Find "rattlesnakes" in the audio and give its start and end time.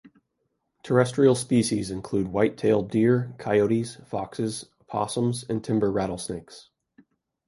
5.91-6.71